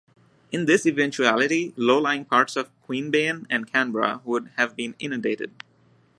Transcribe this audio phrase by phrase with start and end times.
[0.51, 5.53] In this eventuality low lying parts of Queanbeyan and Canberra would have been inundated.